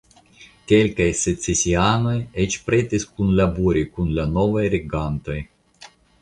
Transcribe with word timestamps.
Kelkaj 0.69 1.05
secesianoj 1.19 2.15
eĉ 2.45 2.57
pretis 2.69 3.05
kunlabori 3.19 3.85
kun 3.99 4.11
la 4.21 4.27
novaj 4.39 4.65
regantoj. 4.77 5.39